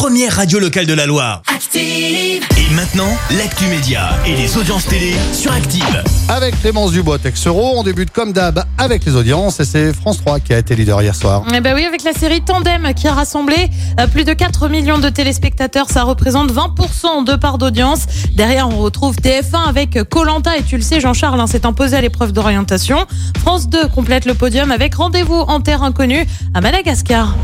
[0.00, 1.42] première radio locale de la Loire.
[1.54, 2.42] Active.
[2.56, 6.02] Et maintenant, l'actu média et les audiences télé sur Active.
[6.26, 10.40] Avec Clémence Dubois Texero, on débute comme d'hab avec les audiences et c'est France 3
[10.40, 11.42] qui a été leader hier soir.
[11.54, 13.68] Eh ben oui, avec la série Tandem qui a rassemblé
[14.00, 18.06] euh, plus de 4 millions de téléspectateurs, ça représente 20% de part d'audience.
[18.34, 22.00] Derrière, on retrouve TF1 avec Colanta et tu le sais, Jean-Charles hein, s'est imposé à
[22.00, 23.04] l'épreuve d'orientation.
[23.40, 27.36] France 2 complète le podium avec Rendez-vous en terre inconnue à Madagascar.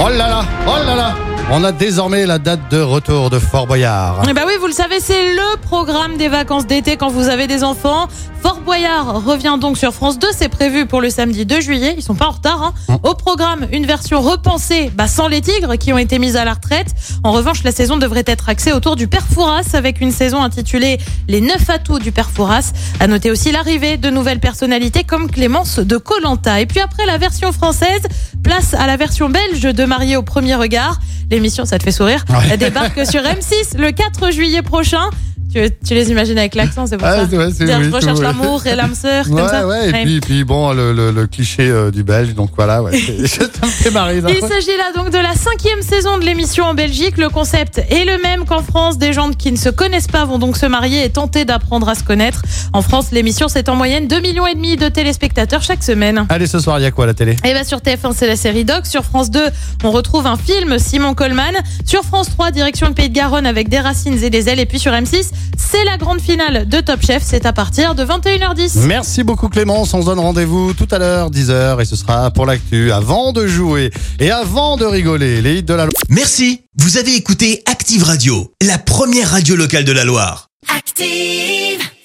[0.00, 1.14] Oh là là, oh là là
[1.50, 4.22] On a désormais la date de retour de Fort Boyard.
[4.28, 7.46] Eh ben oui, vous le savez, c'est le programme des vacances d'été quand vous avez
[7.46, 8.08] des enfants.
[8.42, 12.02] Fort Boyard revient donc sur France 2, c'est prévu pour le samedi 2 juillet, ils
[12.02, 12.60] sont pas en retard.
[12.62, 12.74] hein.
[12.88, 12.98] Hum.
[13.04, 16.54] Au programme, une version repensée bah, sans les tigres qui ont été mises à la
[16.54, 16.88] retraite.
[17.22, 20.98] En revanche, la saison devrait être axée autour du Père Fouras avec une saison intitulée
[21.28, 22.72] Les 9 atouts du Père Fouras.
[22.98, 26.60] À noter aussi l'arrivée de nouvelles personnalités comme Clémence de Colanta.
[26.60, 28.02] Et puis après la version française,
[28.42, 30.98] place à la version belge de Marié au premier regard.
[31.30, 35.08] L'émission, ça te fait sourire, elle débarque sur M6 le 4 juillet prochain.
[35.52, 37.36] Tu, tu les imagines avec l'accent, c'est pour Ah, ça.
[37.36, 39.66] ouais, c'est- Dire, oui, je recherche l'amour et l'âme sœur, comme Ouais, ça.
[39.66, 42.92] ouais, et puis, puis bon, le, le- le cliché euh, du belge, donc voilà, ouais,
[43.26, 44.18] ça me fait marrer.
[44.18, 47.18] Il s'agit là donc de la cinquième saison de l'émission en Belgique.
[47.18, 48.96] Le concept est le même qu'en France.
[48.98, 51.94] Des gens qui ne se connaissent pas vont donc se marier et tenter d'apprendre à
[51.94, 52.42] se connaître.
[52.72, 56.24] En France, l'émission c'est en moyenne 2 millions et demi de téléspectateurs chaque semaine.
[56.28, 57.36] Allez, ce soir, il y a quoi à la télé?
[57.44, 58.86] Et bien sur TF1 c'est la série Doc.
[58.86, 59.40] Sur France 2
[59.84, 61.54] on retrouve un film Simon Coleman.
[61.84, 64.60] Sur France 3 direction le Pays de Garonne avec des racines et des ailes.
[64.60, 67.22] Et puis sur M6 c'est la grande finale de Top Chef.
[67.24, 68.80] C'est à partir de 21h10.
[68.86, 72.46] Merci beaucoup Clémence, on se donne rendez-vous tout à l'heure, 10h, et ce sera pour
[72.46, 75.92] l'actu, avant de jouer et avant de rigoler, les hits de la loi.
[76.08, 80.48] Merci, vous avez écouté Active Radio, la première radio locale de la Loire.
[80.74, 81.92] Active.